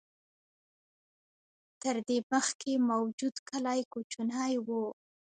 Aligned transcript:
تر 1.81 1.95
دې 2.07 2.17
مخکې 2.31 2.71
موجود 2.89 3.35
کلي 3.49 3.81
کوچني 3.93 4.55
و. 4.65 4.67